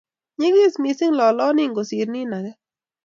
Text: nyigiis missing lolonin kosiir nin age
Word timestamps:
nyigiis 0.39 0.75
missing 0.83 1.13
lolonin 1.19 1.71
kosiir 1.75 2.07
nin 2.11 2.31
age 2.37 2.51